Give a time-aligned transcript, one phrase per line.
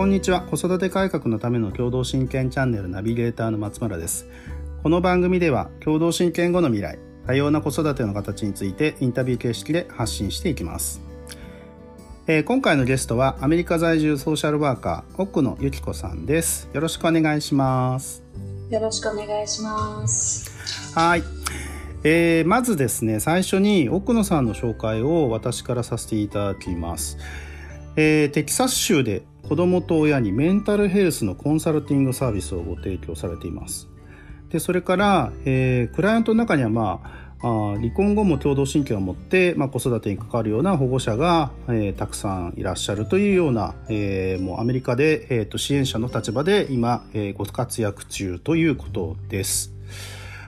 [0.00, 0.40] こんにちは。
[0.40, 4.26] 子育て改革のための共同親権チャンネルナビゲーターの松村です。
[4.82, 11.02] この番組では共同親権後の未来多様な子育ての形についてインタビュー形式で発信していきます。
[12.26, 16.70] えー、今回のゲストはアメリカ在住ソーシャルワーカー奥野由紀子さんです。
[16.72, 18.22] よろしくお願いします。
[18.70, 20.98] よろしくお願いします。
[20.98, 21.22] はい。
[22.04, 27.18] えー、まずですね最初に奥野さんの紹介を私からさせていただきます、
[27.96, 33.88] えー、テキサス州で子どもと親にメンタルヘルスのコンサルティングサービスをご提供されています
[34.50, 49.72] でそれから、えー、クライアントの中にはまああ離婚後も共同親権を持って、まあ、子育てに関わるような保護者が、えー、たくさんいらっしゃるというような、えー、もうアメリカで、えーと、支援者の立場で今、えー、ご活躍中ということです。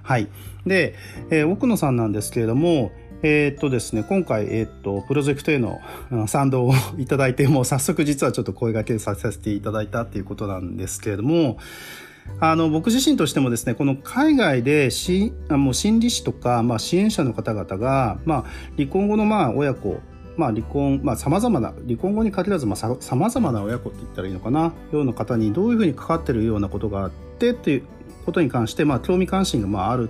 [0.03, 0.29] はい。
[0.67, 0.95] で、
[1.31, 5.81] えー、奥野さんなんですけれども、えー、っとですね、今回、えー、っと、プロジェクトへの
[6.27, 11.59] 賛同をいただいて、もう早速実はちょっと声掛けさせていただいたっていうことなんですけれども、
[12.41, 18.45] あの僕自身としてもですねこの海外でしもう心理師とか、まあ、支援者の方々が、まあ、
[18.77, 20.01] 離婚後のまあ親子
[20.37, 27.83] まあ、離婚、まあ、様々な、離婚後に限らず、まあ、さ様々な親子って言ったらいいのかな、ような方にどういうふうに関わってるようなことがあってっていう
[28.25, 30.09] ことに関して、まあ、興味関心がまあある、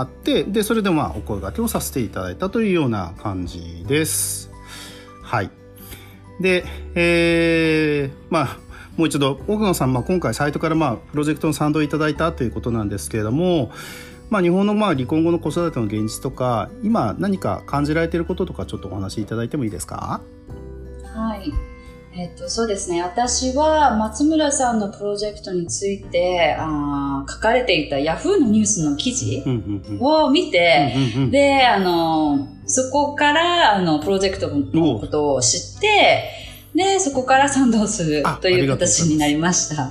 [0.00, 4.50] あって、で、それでまあ、お声掛けをさせていただいたというような感じです。
[5.22, 5.50] はい。
[6.40, 8.58] で、えー、まあ、
[8.96, 13.70] もう一度奥野さん、まあ、今回サイトからまあプロジェクトの賛同いただいたということなんですけれども、
[14.28, 20.20] まあ、日本のまあ離婚後の子育ての現実とか今何か感じられていることとかちょっとお話しいただいてもいいですか？
[21.14, 21.50] はい
[22.12, 23.02] えっと、そうですね。
[23.02, 29.44] 私は松村さんのプロジェクトについてあ書かれていたヤフーのニュースの記事
[30.00, 30.92] を見て、
[31.30, 36.39] で、あの、そこからあのプロジェクトのことを知って、
[36.74, 39.90] で、そこから賛同するという形になりました。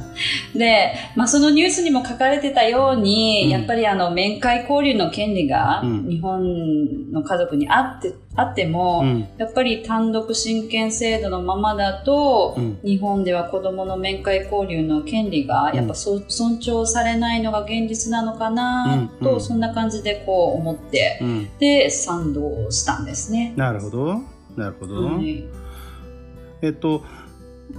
[0.55, 21.21] で、まあ、そのニュースにも書かれてたように、うん、やっぱりあの、面会交流の権利が、日本の家族にあって、あっても、うん、やっぱり単独親権制度のままだと、うん、日本では子供の面会交流の権利が、やっぱそ、尊重されないのが現実なのかな、と、そんな感じでこう思って、
[21.59, 23.53] で、賛同したんですね。
[23.57, 24.21] なるほど。
[24.55, 25.05] なるほど。
[25.05, 25.43] はい
[26.61, 27.03] えっと、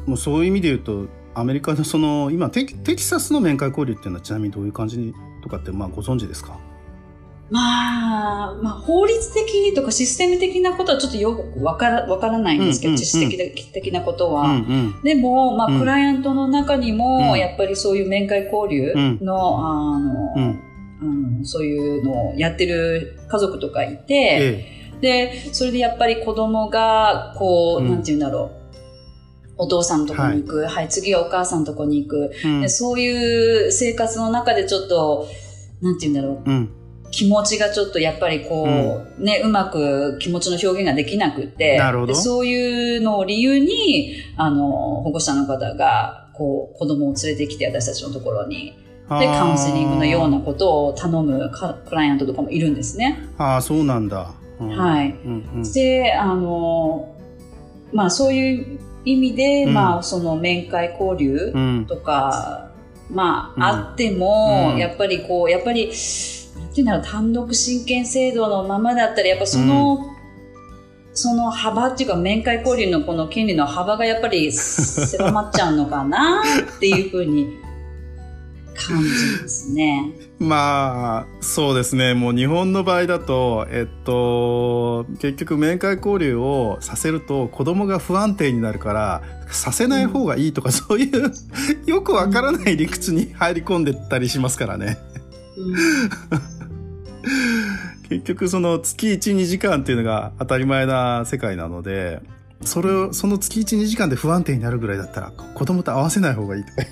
[0.06, 6.58] もうそういう意味で言うとアメリカのその今テテキサスの面会交流っていうのはちなみにどういう感じとかってまあご存知ですか？
[7.52, 14.42] まあ、まあ、法律的とかシステム的なことはちょっとよくわからわからないんですけど、知識的的なことは。
[14.42, 14.58] うんう
[15.00, 20.60] ん、でも、まあ、クライアントの中にも、やっぱりそういう面会交流の、うん、あの、
[21.02, 28.59] うん、そういうのをやってる家族とかいて、ええ、で、それでやっぱり子供が、こう、なんて言うんだろう。
[29.60, 35.28] お父さんのとこに行く、はい、はい、次はお母さんのとこに行く、うん、そういう生活の中でちょっと、
[35.82, 36.50] なんて言うんだろう。
[36.50, 36.70] うん。
[37.10, 38.68] 気持ちがちょっとやっぱりこう、
[39.18, 42.14] うん、ね、うまく気持ちの表現ができなくて、なるほど。
[42.14, 44.70] そういうのを理由に、あの、
[45.02, 48.72] 保護者の方が、こう、子供を連れてきて私たちのところに、
[49.18, 51.50] で、カウンセリングのようなことを頼む
[51.86, 53.28] クライアントとかもいるんですね。
[53.38, 54.32] ああ、そうなんだ。
[54.60, 55.72] うん、はい、うんうん。
[55.72, 57.14] で、あの、
[57.92, 61.52] まあそういう意味で、うん、まあ、その面会交流
[61.86, 62.70] とか、
[63.08, 65.90] うん、まあ、あっても、やっぱりこう、やっぱり、
[66.58, 70.10] なんていうんだろう、単独親権制度のままだったら、やっぱその、
[71.12, 76.42] その幅っていうか、面会交流のこの権利の幅がやっぱり狭まっちゃうのかな
[76.76, 77.58] っていうふうに
[78.86, 80.12] 感じですね。
[80.38, 82.14] まあ、そうですね。
[82.14, 91.32] もう日本の場合だと、えっと、結局面会交流をさせると子供が不安定になるから、させない方がいいとか、うん、そういう
[91.86, 94.98] よくわからない理屈に入り込んでったりしますからね。
[95.56, 95.74] うん、
[98.08, 102.20] 結局その月1、2時間っていうのが当たり前な世界なので、
[102.62, 106.82] それを、その月1、2時間で不安定になるぐらいだったら子供と合わせない方がいいとか。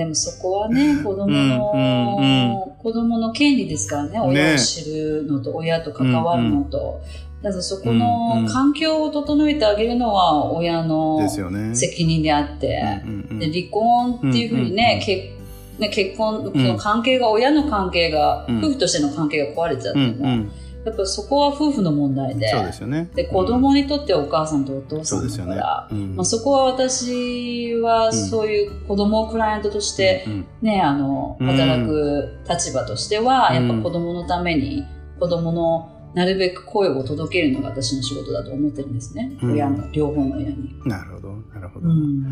[0.00, 7.02] でもそこはね、子供の、うんうんうん、子供の権利ですからね、親を知るのと、親と関わるのと。
[7.42, 11.28] だからそこの環境を整えてあげるのは親の
[11.74, 13.02] 責任であって、
[13.38, 15.38] で離婚っていうふうにね、結
[15.78, 20.46] ね結婚、その関係が、親の関係が、夫婦としての関係が壊れちゃっても、
[20.84, 23.10] やっぱそこは夫婦の問題で、そうですよね。
[23.14, 30.26] で、子供にとってはお母さんとお父さんだから、そ,、ねうん、まあ、そこは私はそういう子供をクライアントとして、
[30.62, 34.84] ね、あの、働く立場としては、やっぱ子供のために、
[35.18, 39.36] 子供のなるべく声を届けるのが私の仕事だと思ってるんですね。
[39.42, 40.74] うん親の、両方の親に。
[40.84, 41.88] なるほど、なるほど。
[41.88, 42.24] うん。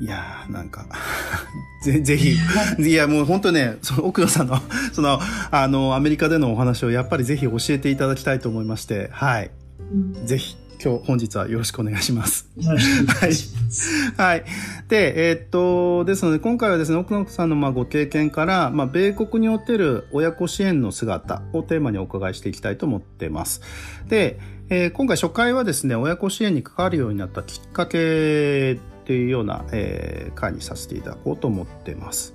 [0.00, 0.86] いやー、なんか、
[1.84, 2.36] ぜ、 ぜひ、
[2.78, 4.58] いや、もう本当ね、その奥野さんの、
[4.92, 5.20] その、
[5.50, 9.50] あの、アメリカでのお話をやっぱりぜひ教えていただきたいと思いまして、はい。
[9.92, 12.48] うんぜひ、今日、本日はよろしくお願いします。
[12.56, 14.12] よろしくお願いします。
[14.16, 14.44] はい。
[14.88, 23.60] で、えーっと、ですので、今回はですね、奥野さんのまあご経験から、まあ、米国における親子支援の姿をテーマにお伺いしていきたいと思っています。
[24.08, 24.38] で、
[24.70, 28.78] えー今回初回はですね、親子支援に関わるようになったきっかけ
[29.10, 32.32] っていうような、えー回にさせていただこうと思ってます。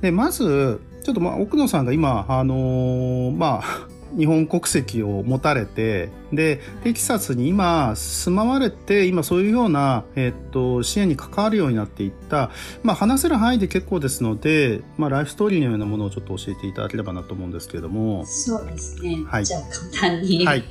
[0.00, 12.50] で、まず、ちょっとまあ、奥野さんが今、あのーまあ、日本国籍を持たれて、で、テキサスに今住まわれて、今そういうような、えっと、支援に関わるようになっていった、
[12.82, 18.24] まあ話せる範囲で結構ですので、まあライフストーリーのようなものをちょっと教えていただければなと思うんですけれども。
[18.26, 19.18] そうですね。
[19.26, 19.60] はいじゃあ
[20.00, 20.44] 簡単に。
[20.46, 20.64] はい。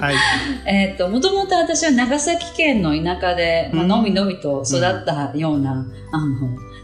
[0.00, 0.14] はい。
[0.66, 6.36] えっと、もともと私は長崎県の田舎で、まあうんのみのみと育ったような、あの、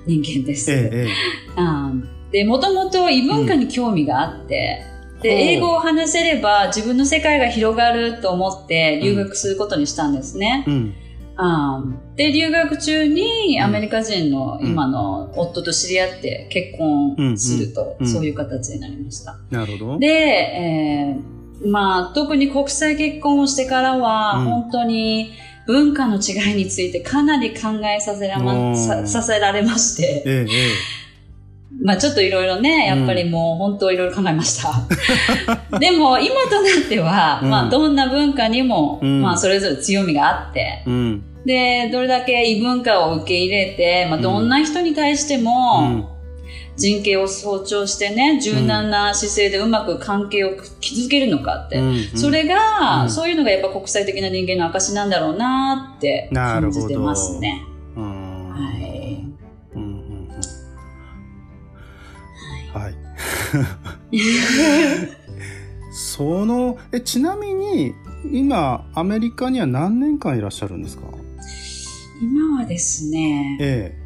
[0.07, 0.71] 人間です。
[0.71, 1.09] ええ、え
[1.57, 4.85] あーで、もともと異文化に興味があって、
[5.23, 10.65] で、英語を話せれば自分の世界が広がると思って留学することにしたんですね。
[10.67, 10.71] え。
[10.71, 10.95] うん。
[11.37, 19.39] あーで、留学中にうんアメリカ人の今の夫と知り合って結婚すると、うんうんそういう形になりました。
[19.51, 19.99] なるほど。
[19.99, 21.41] で、えー
[21.71, 25.33] まあ、特に国際結婚をしてからは、うん本当に
[25.67, 30.47] 文化の違いについてかなり考えさせら,、おま、ーささせられまして、ええ、え
[31.83, 34.73] まあちょっといろいろね、やっぱりもう本当いろいろ考えました。
[35.79, 40.85] でも今となっては、うんまあどんな文化にも、うんまあそれぞれ強みがあって。
[41.47, 46.09] で、どれだけ異文化を受け入れて、まあどんな人に対してうも、ん。
[46.77, 51.77] 人権を尊重してね、柔軟な姿勢でうまく関係を築けるのかって。
[51.79, 57.63] うんそれが、うんそういうのがやっぱ国際的な人間の証なんだろうなって感じてますね。
[65.93, 67.95] その、え、ちなみに、
[68.31, 71.05] 今、アメリカには何年間いらっしゃるんですか？
[72.23, 73.97] 今はですね、え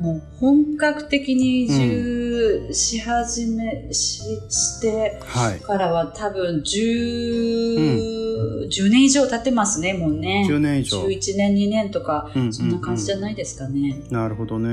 [0.00, 5.20] もう本格的に移住し始め、しして。
[5.62, 10.46] からは多分10、10年以上経ってますね、もうね。
[10.50, 11.02] 10年以上。
[11.02, 14.00] 11年、2年とか、うんうんうんそんな感じじゃないですかね。
[14.10, 14.70] なるほどね。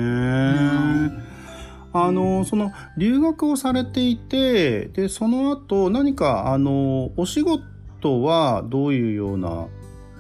[1.97, 9.67] んあの、その、留学をされていて、で、その後、何か、あの、お仕事はどういうような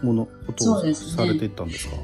[0.01, 1.95] もの、ことをされていったんですか？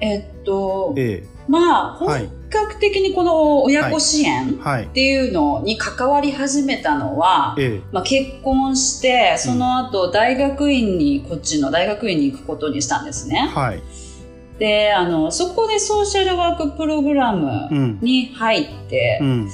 [0.00, 4.86] えっと、えまあ、はい本格的にこの親子支援っ。
[4.92, 13.32] ていうのに関わり始めたのは、えまあ、結婚して、その後大学院に、こっちの大学院に行くことにしたんですえ。
[13.32, 13.50] ね。
[13.54, 13.82] はい。
[14.62, 17.98] で、あの、そこでソーシャルワークプログラムうん。
[18.00, 19.48] に入って、うん。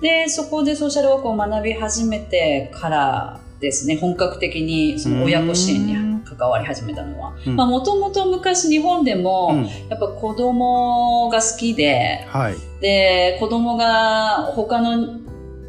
[0.00, 7.32] で、そこでソーシャルワークを学び始めてからですね、本格的にその親子支援に関わり始めたのは。
[7.66, 12.54] もともと昔日本でも、うんやっぱ子供が好きで、はい。
[12.80, 15.18] で、子供が他の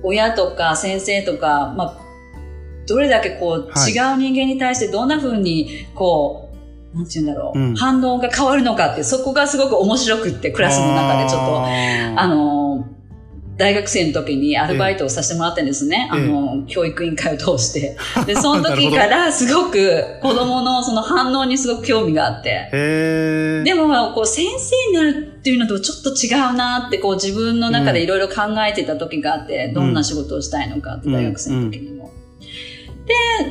[0.03, 1.97] 親とか先生とか、まあ、
[2.85, 6.44] どれだけこう、はい違う人間に対してどんな風にこう、
[6.95, 7.75] なんて言うんだろう、うん。
[7.75, 11.67] 反応が変わるのかって、そこがすごく面白くって、クラスの中でちょっと、あ
[12.15, 12.87] あの、
[13.57, 16.09] 大学生の時にアルバイトをさせてもらってんですね。
[16.13, 16.19] ええ。
[16.19, 17.97] あの、教育委員会を通して。
[18.25, 22.69] で、その時からすごく子供のその反応にすごく興味があって。
[23.63, 31.13] でも、こう、先生になるっていうのとちょっと違うなって、こう、自分の中でいろいろ考えてた時があって、どんな仕事をしたいのかって、うん。
[31.13, 32.11] 大学生の時にも。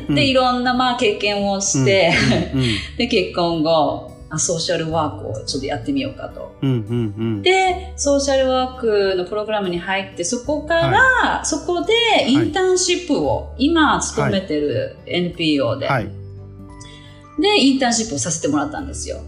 [0.08, 0.14] うん。
[0.14, 2.12] で、いろんな、まあ、経験をして、
[2.98, 6.56] で、結婚後、あソーシャルワークをちょっとやってみようかと。
[7.42, 16.04] で、ソーシャルワークのプログラムに入って、そこから、そこでインターンシップを、今勤めてる NPO で、はい。
[16.06, 16.10] う
[17.40, 19.22] で、インターンシップをさせてもらったんですよ。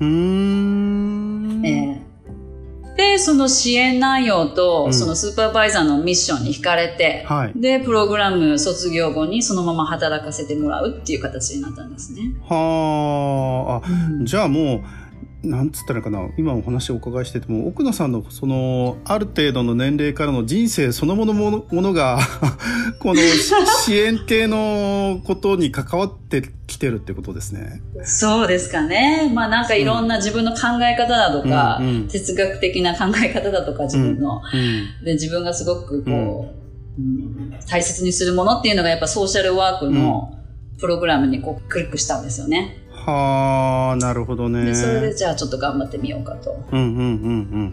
[2.97, 7.53] で、その支援内容と、うんそのスーパーバイザーのミッションに惹かれて、はい。
[7.61, 12.35] で、プログラム卒業後にそのまま働かせてもらうっていう形になったんですね。
[12.49, 13.87] はあ。
[13.87, 15.06] あ、じゃあもう、
[15.47, 22.19] なんつったらかな今お話をお伺いしてても奥野さんのそのある程度の年齢からの人生そのものものが
[23.01, 23.53] この し
[23.85, 27.81] 支援系のことに関わってきてるってことですね。
[28.03, 29.31] そうですかね。
[29.33, 36.55] まあなんかいろんな自分の考え方だとか、うんうん哲学的な考え方だとか自分の、うんで自分がすごくこ
[36.99, 40.33] う、うん大切にするものっていうのがやっぱソーシャルワークの
[40.79, 42.86] プログラムにこうクリックしたんですよね。
[43.07, 44.65] はあ、なるほどね。
[44.65, 46.57] で、それでじゃあちょっと頑張ってみようかと。
[46.73, 47.73] うんうんうん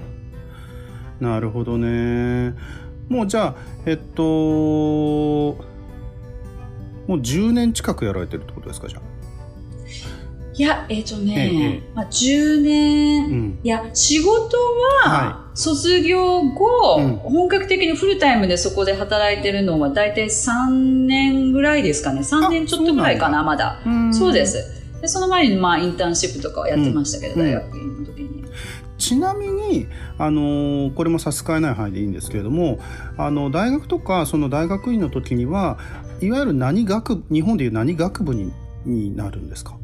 [1.21, 1.27] うん。
[1.27, 2.53] なるほどね。
[3.09, 5.55] もうじゃあ、えっと、も
[7.09, 9.01] う10年近くやられてるってことですか、じゃあ？
[10.55, 13.59] いや、えっ、とね、ええまあ、10年、うん。
[13.63, 14.55] いや、仕事
[15.03, 20.69] はは、卒業後、うん本格的にフルタイムでそこで働いてるのは大体3
[21.07, 22.21] 年ぐらいですかね。
[22.21, 23.81] 3年ちょっとぐらいかな、まだ。
[23.83, 24.45] うんそうで。
[24.45, 24.82] す。
[25.03, 28.45] で、その前に、まあ、インターンシップとかはやってましたけど、うん大学院の時に。
[28.98, 32.79] ちなみに、あのーこれも差し支えない範囲でいいんですけれども、
[33.17, 35.77] あの、大学とか、その大学院の時には、
[36.22, 38.53] いわゆる何学部、日本でいう何学部に
[38.86, 39.75] になるんですか？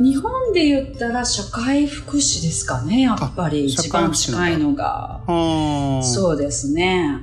[0.00, 3.62] 日本で言ったら社会福祉ですかね、やっぱり。
[3.62, 5.20] あ一番近いのが。
[5.26, 6.04] はあ。
[6.04, 7.22] そうですね。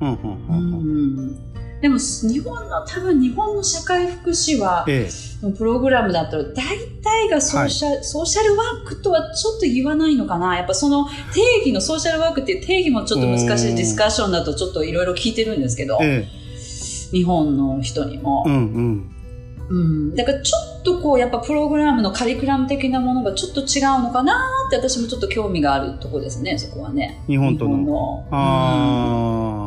[0.00, 0.18] うんうんう
[0.48, 1.38] うんうんん。
[1.80, 5.08] でも、日本の、多分日本の社会福祉は、え
[5.56, 6.54] プログラムだと大
[7.02, 10.56] 体がソーシャル、ソーシャルワークとはちょっと言わないのかな。
[10.56, 16.40] やっぱその定義のソーシャルワークっていう定義もちょっと難しいディスカッションだとちょっといろいろ聞いてるんですけど、ええ
[17.10, 18.50] 日本の人にもえ。
[18.50, 18.52] う。
[18.52, 19.10] んうん。
[19.70, 20.14] うん。
[20.14, 24.34] だからちょっとこうやっぱプログラムのカリキュラム的なものがちょっと違うのかな
[24.68, 27.22] って私もちょっと興味があるとこですね、そこはね。
[27.26, 27.70] 日本との。
[27.70, 28.28] 日本の。
[28.30, 29.59] あうん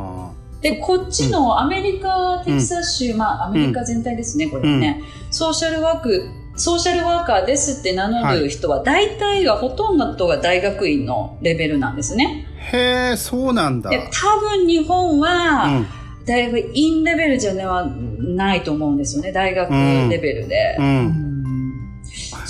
[0.63, 5.03] で、こっちのアメリカ、テキサス州、まあアメリカ全体ですね、これはね。
[5.29, 12.48] ソーシャルワーク、ソーシャルワーカーですって名乗る人は、大体がほとんどが大学院のレベルなんですね。
[12.72, 12.77] あ。
[12.77, 13.89] へえ、そうなんだ。
[13.89, 15.86] で、多分日本うは、ん。
[16.25, 20.77] 大学院レベルじゃないと思うんですよね、大学レベルで。
[20.79, 20.86] うん。
[20.86, 20.89] う
[21.29, 21.33] ん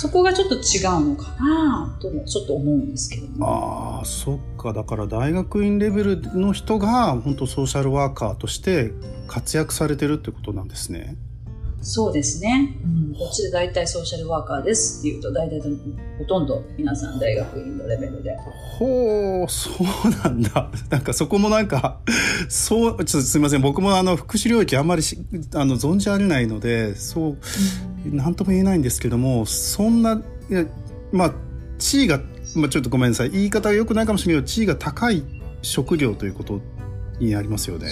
[0.04, 3.32] そこがちょっと違うのかなともちょっと思うんですけどね。
[3.40, 4.74] ああ、そっか。
[4.74, 8.92] だから大学院レベルの人が本当ソーシャルワーカーとして
[9.28, 11.16] 活躍されてるってことなんですね。
[11.84, 12.78] そうですね。
[12.82, 15.60] うん、こっちで大体ソーシャルワーカーですって言うと、大体
[16.18, 18.34] ほとんど皆さん大学院のレベルで。
[18.78, 20.70] ほう、そうなんだ。
[20.88, 22.00] なんかそこもなんか、
[22.48, 23.60] そう、ちょっとすみません。
[23.60, 25.18] 僕もあの、福祉領域あんまりし
[25.54, 30.22] あの存じ上げないので、そう、なんとも言えないんですけども、そんな、
[31.12, 31.34] まあ、
[31.78, 32.20] 地位が、
[32.56, 33.30] まあちょっとごめんなさい。
[33.30, 35.22] 言い方が良くないかもしれないけど、地位が高い
[35.60, 36.62] 職業ということ
[37.20, 37.90] になりますよね。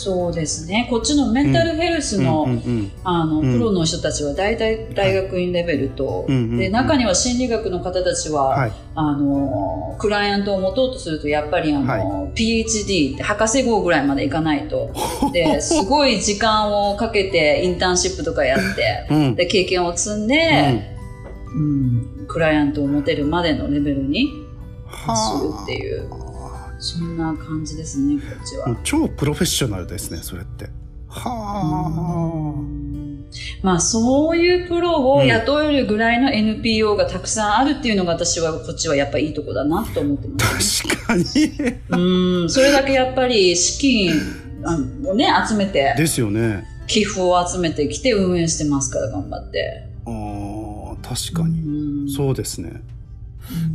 [0.00, 0.86] そうですね。
[0.88, 8.72] こっちのメンタルヘルスの、うんうんあの、うんプロの人たちは大体大学院レベルと、うんうんうんで、中には心理学の方たちは、はい。
[8.94, 14.90] あの、クライアントを持とうとすると、やっぱりあの、PhD って博士号ぐらいまでいかないと。
[15.34, 19.34] で、すごい時間をかけてインターンシップとかやって、うん。
[19.34, 20.82] で、経験を積んで、
[21.54, 24.28] うん、クライアントを持てるまでのレベルに
[25.14, 26.08] するっていう、
[26.80, 28.76] そんな感じですね、こっちは。
[28.82, 30.70] 超プロフェッショナルですね、それって。
[31.08, 32.54] は
[33.62, 40.60] まあそういうプロを雇えるぐらいの NPO がたくさんあるっていうのが私はこっちはやっぱいいとこだなと思ってまあ。
[40.60, 41.24] す、確かに。
[41.90, 44.12] うん、それだけやっぱり資金
[44.64, 44.76] あ
[45.08, 46.64] をね、集めて、ですよね。
[46.86, 49.86] 寄付を集めてきて運営してますから頑張って。
[50.06, 51.60] ああ、確かに。
[51.60, 52.82] うんそうですね。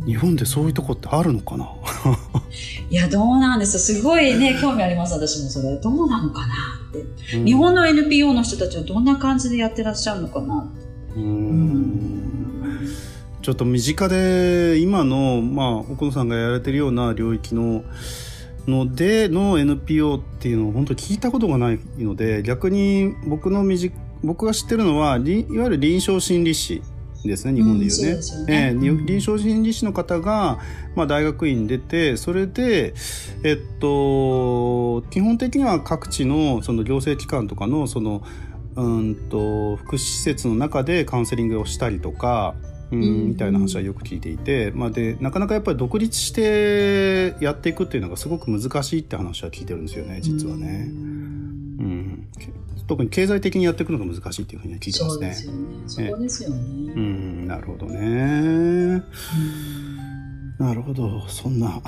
[0.06, 1.68] 日本でそういうとこってあるのかな？
[2.88, 3.98] いや、どうなんですよ。
[3.98, 5.76] すごいね、興味あります、私もそれ。
[5.76, 6.54] どうなのかな
[6.90, 7.36] って。
[7.36, 10.70] うん日本の NPO の人たちはどんな感じでやってらっしゃるのかな
[11.16, 12.26] うーん
[13.42, 17.84] ちょっと身近で今の、まあ、奥野さんがやられてるような領域の
[18.66, 23.94] のでの NPO っていうのを本当聞いたことがないので逆に僕の身近
[24.24, 26.82] 僕が知ってるのはりいわゆる臨床心理士
[27.26, 28.20] ですね日本でいうね。
[28.40, 30.58] うんねうん臨床心理士の方が、
[30.94, 32.94] まあ、大学院出てそれで、
[33.42, 38.22] えっと、基本的には各地のその行政機関とかのその
[38.76, 50.86] うんと福祉施設の中でカウンセリングをしたりとか、うんうんみたいな話はよく聞いていて、まあ、でなかなかやっぱり独立してやっていくっていうのがすごく難しいって話は聞いてるんですよね実はね。
[50.88, 51.15] うん、け
[52.86, 55.34] 特に経済的にやっていくのが難しいっていうふうには聞いてますね
[55.86, 56.44] そうです。
[56.44, 57.46] よね。
[57.46, 57.98] なるほどね。
[57.98, 58.02] う
[59.02, 59.04] ん
[60.58, 61.26] なるほど。
[61.28, 61.82] そんな、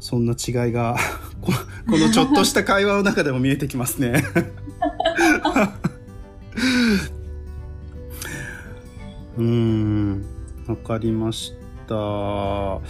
[0.00, 0.96] そんな違いが、
[1.40, 1.52] こ
[1.88, 4.24] このちょっとした会話の中でも見えてきますね。
[9.38, 10.24] うーん、
[10.66, 11.52] わかりまし
[11.86, 12.80] た。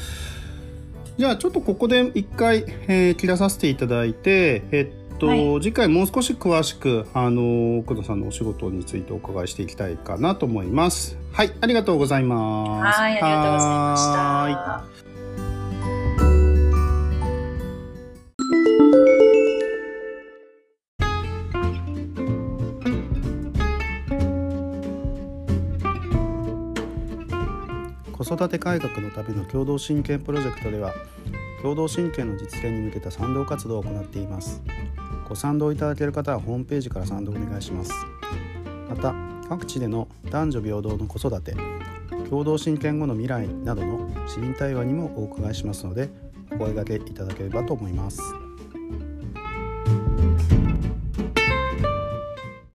[1.18, 11.16] じゃあちょっとここで一回、えー切らさせていただいて、えっと、はい、次回もう少し詳しくあの奥野さんのお仕事についてお伺いしていきたいかなと思います。
[11.32, 12.98] はい、ありがとうございます。
[12.98, 15.10] はい、ありがとうございました。
[28.24, 30.92] 子育て改革のための共同親権プロジェクトでは
[31.62, 34.62] 共同親権の実現に向けた賛同活動を行っています
[35.30, 37.92] ご賛同いただける方はホームページから賛同お願いします
[38.88, 39.14] また
[39.48, 41.54] 各地での男女平等の子育て
[42.28, 46.10] 共同親権後の未来などの市民対話にもお伺いしますので
[46.52, 48.49] お声掛けいただければと思います。